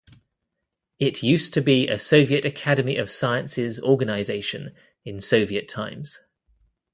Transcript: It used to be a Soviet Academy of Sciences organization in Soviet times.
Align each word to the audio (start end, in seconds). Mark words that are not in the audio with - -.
It 0.97 1.21
used 1.21 1.53
to 1.53 1.61
be 1.61 1.87
a 1.87 1.99
Soviet 1.99 2.43
Academy 2.43 2.97
of 2.97 3.11
Sciences 3.11 3.79
organization 3.79 4.73
in 5.05 5.19
Soviet 5.21 5.67
times. 5.69 6.19